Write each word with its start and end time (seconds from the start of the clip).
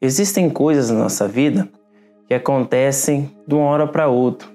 Existem 0.00 0.48
coisas 0.48 0.90
na 0.90 1.00
nossa 1.00 1.26
vida 1.26 1.68
que 2.28 2.34
acontecem 2.34 3.34
de 3.44 3.54
uma 3.54 3.64
hora 3.64 3.84
para 3.84 4.06
outra 4.06 4.48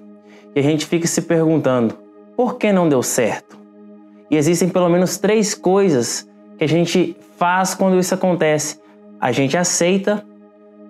e 0.54 0.60
a 0.60 0.62
gente 0.62 0.86
fica 0.86 1.06
se 1.06 1.20
perguntando 1.20 1.94
por 2.34 2.56
que 2.56 2.72
não 2.72 2.88
deu 2.88 3.02
certo? 3.02 3.58
E 4.30 4.38
existem 4.38 4.70
pelo 4.70 4.88
menos 4.88 5.18
três 5.18 5.54
coisas 5.54 6.26
que 6.56 6.64
a 6.64 6.68
gente 6.68 7.14
faz 7.36 7.74
quando 7.74 7.98
isso 7.98 8.14
acontece: 8.14 8.80
a 9.20 9.32
gente 9.32 9.54
aceita, 9.54 10.24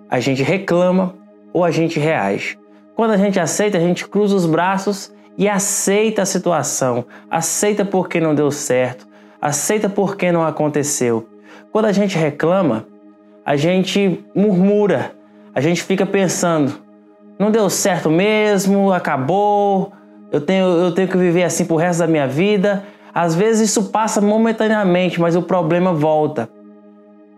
a 0.09 0.21
gente 0.21 0.41
reclama 0.41 1.15
ou 1.51 1.65
a 1.65 1.69
gente 1.69 1.99
reage. 1.99 2.57
Quando 2.95 3.11
a 3.11 3.17
gente 3.17 3.37
aceita, 3.37 3.77
a 3.77 3.81
gente 3.81 4.07
cruza 4.07 4.37
os 4.37 4.45
braços 4.45 5.13
e 5.37 5.49
aceita 5.49 6.21
a 6.21 6.25
situação, 6.25 7.03
aceita 7.29 7.83
porque 7.83 8.21
não 8.21 8.33
deu 8.33 8.49
certo, 8.51 9.05
aceita 9.41 9.89
porque 9.89 10.31
não 10.31 10.43
aconteceu. 10.45 11.27
Quando 11.73 11.85
a 11.85 11.91
gente 11.91 12.17
reclama, 12.17 12.87
a 13.45 13.55
gente 13.55 14.25
murmura, 14.33 15.11
a 15.53 15.61
gente 15.61 15.83
fica 15.83 16.05
pensando: 16.05 16.79
não 17.37 17.51
deu 17.51 17.69
certo 17.69 18.09
mesmo, 18.09 18.91
acabou, 18.91 19.93
eu 20.31 20.41
tenho, 20.41 20.65
eu 20.65 20.91
tenho 20.91 21.07
que 21.07 21.17
viver 21.17 21.43
assim 21.43 21.65
pro 21.65 21.75
resto 21.75 21.99
da 21.99 22.07
minha 22.07 22.27
vida. 22.27 22.83
Às 23.13 23.35
vezes 23.35 23.69
isso 23.69 23.91
passa 23.91 24.19
momentaneamente, 24.19 25.21
mas 25.21 25.35
o 25.35 25.41
problema 25.41 25.93
volta. 25.93 26.49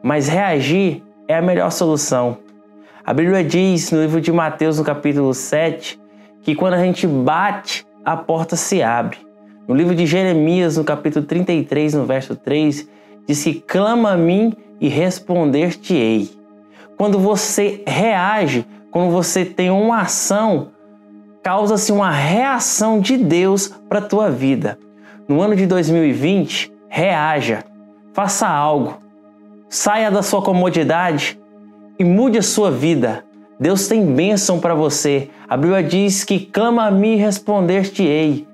Mas 0.02 0.28
reagir 0.28 1.04
é 1.28 1.36
a 1.36 1.42
melhor 1.42 1.70
solução. 1.72 2.38
A 3.06 3.14
Bíblia 3.14 3.44
diz 3.44 3.92
no 3.92 4.02
livro 4.02 4.20
de 4.20 4.32
Mateus, 4.32 4.80
no 4.80 4.84
capítulo 4.84 5.34
7, 5.34 6.00
que 6.42 6.56
quando 6.56 6.74
a 6.74 6.84
gente 6.84 7.06
bate, 7.06 7.86
a 8.04 8.18
porta 8.18 8.56
se 8.56 8.82
abre. 8.82 9.18
No 9.68 9.76
livro 9.76 9.94
de 9.94 10.06
Jeremias, 10.06 10.78
no 10.78 10.84
capítulo 10.84 11.26
33, 11.26 11.94
no 11.94 12.06
verso 12.06 12.36
3, 12.36 12.90
diz 13.28 13.44
que 13.44 13.56
clama 13.56 14.12
a 14.14 14.18
mim 14.18 14.56
e 14.80 14.88
responder-te-ei. 14.88 16.30
Quando 16.98 17.20
você 17.20 17.84
reage, 17.86 18.66
quando 18.92 19.12
você 19.12 19.46
tem 19.46 19.70
uma 19.70 20.02
ação, 20.02 20.70
causa-se 21.44 21.92
uma 21.92 22.10
reação 22.10 23.00
de 23.00 23.18
Deus 23.18 23.68
para 23.88 24.00
a 24.00 24.02
tua 24.02 24.30
vida. 24.30 24.80
No 25.28 25.42
ano 25.42 25.56
de 25.56 25.66
2020, 25.66 26.72
reaja, 26.90 27.64
faça 28.14 28.48
algo, 28.48 28.98
saia 29.70 30.10
da 30.10 30.24
sua 30.24 30.42
comodidade 30.42 31.40
e 32.00 32.04
mude 32.04 32.38
a 32.38 32.44
sua 32.44 32.72
vida. 32.72 33.24
Deus 33.60 33.88
tem 33.88 34.06
bênção 34.06 34.60
para 34.60 34.74
você. 34.74 35.30
A 35.48 35.58
Bíblia 35.58 35.84
diz 35.84 36.24
que 36.24 36.40
clama 36.40 36.86
a 36.86 36.92
mim 36.92 37.14
e 37.14 37.18
responder-te-ei. 37.18 38.47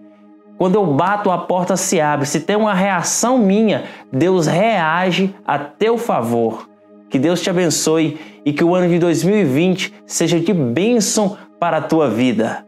Quando 0.64 0.76
eu 0.76 0.86
bato, 0.86 1.30
a 1.30 1.38
porta 1.38 1.76
se 1.76 2.00
abre. 2.00 2.26
Se 2.26 2.40
tem 2.40 2.56
uma 2.56 2.74
reação 2.74 3.38
minha, 3.38 3.84
Deus 4.10 4.48
reage 4.48 5.36
a 5.46 5.60
teu 5.60 5.98
favor. 5.98 6.70
Que 7.10 7.20
Deus 7.20 7.42
te 7.42 7.50
abençoe 7.50 8.18
e 8.46 8.54
que 8.54 8.64
o 8.64 8.74
ano 8.74 8.88
de 8.88 8.98
2020 8.98 9.94
seja 10.06 10.40
de 10.40 10.54
bênção 10.54 11.36
para 11.60 11.80
a 11.80 11.82
tua 11.82 12.10
vida. 12.10 12.66